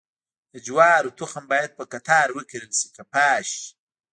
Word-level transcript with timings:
د 0.51 0.55
جوارو 0.65 1.15
تخم 1.19 1.43
باید 1.51 1.71
په 1.77 1.83
قطار 1.93 2.27
وکرل 2.37 2.71
شي 2.79 2.87
که 2.95 3.03
پاش؟ 3.13 3.49